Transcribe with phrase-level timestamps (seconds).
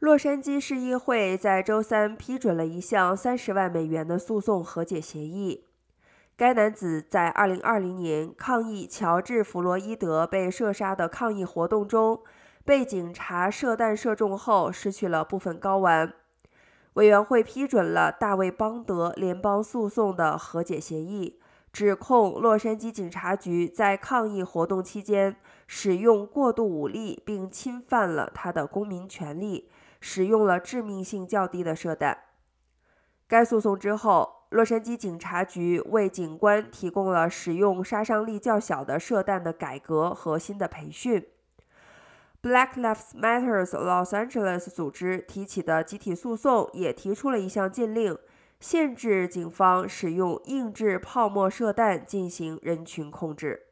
[0.00, 5.64] 洛杉矶市议会在周三批准了一项三十万美元的诉讼和解协议。
[6.36, 12.20] 该男子在2020年抗议乔治·弗洛伊德被射杀的抗议活动中，
[12.64, 16.14] 被警察射弹射中后失去了部分睾丸。
[16.92, 21.40] 委员会批准了大卫·邦德联邦诉讼的和解协议，
[21.72, 25.34] 指控洛杉矶警察局在抗议活动期间
[25.66, 29.68] 使用过度武力，并侵犯了他的公民权利。
[30.00, 32.18] 使用了致命性较低的射弹。
[33.26, 41.26] 该诉讼之后，洛杉矶警察局为警官提供了使用杀伤力较小的射弹的改革和新的培训。
[42.40, 48.16] Black Lives Matters Los Angeles 组织提起的集体诉讼也提出了一项禁令，
[48.60, 53.67] 限制警方使用硬质泡沫射弹进行人群控制。